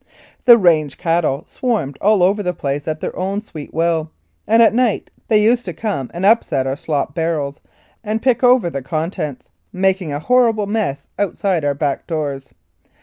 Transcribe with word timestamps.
The 0.45 0.57
range 0.57 0.97
cattle 0.97 1.43
swarmed 1.45 1.95
all 2.01 2.23
over 2.23 2.41
the 2.41 2.55
place 2.55 2.87
at 2.87 3.01
their 3.01 3.15
own 3.15 3.39
sweet 3.39 3.71
will, 3.71 4.09
and 4.47 4.63
at 4.63 4.73
night 4.73 5.11
they 5.27 5.39
used 5.39 5.63
to 5.65 5.73
come 5.73 6.09
and 6.11 6.25
upset 6.25 6.65
our 6.65 6.75
slop 6.75 7.13
barrels, 7.13 7.61
and 8.03 8.19
pick 8.19 8.43
over 8.43 8.67
the 8.71 8.81
contents, 8.81 9.49
making 9.71 10.11
a 10.11 10.17
horrible 10.17 10.65
mess 10.65 11.05
outside 11.19 11.63
our 11.63 11.75
back 11.75 12.07
doors. 12.07 12.51